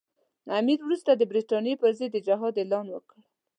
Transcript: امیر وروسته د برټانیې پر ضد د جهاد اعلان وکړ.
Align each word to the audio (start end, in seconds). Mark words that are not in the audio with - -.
امیر 0.59 0.79
وروسته 0.83 1.11
د 1.15 1.21
برټانیې 1.31 1.75
پر 1.81 1.91
ضد 1.97 2.09
د 2.13 2.17
جهاد 2.27 2.55
اعلان 2.61 2.85
وکړ. 2.89 3.17